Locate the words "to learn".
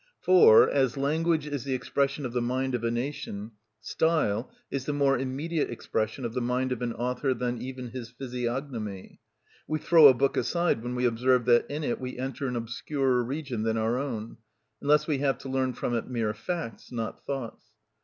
15.37-15.73